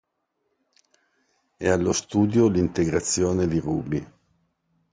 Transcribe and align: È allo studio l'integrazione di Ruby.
È 1.57 1.67
allo 1.69 1.93
studio 1.93 2.47
l'integrazione 2.47 3.47
di 3.47 3.59
Ruby. 3.59 4.07